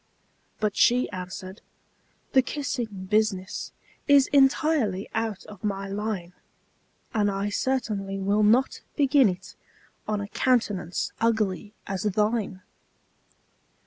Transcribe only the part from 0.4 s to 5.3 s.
But she answered, "The kissing business Is entirely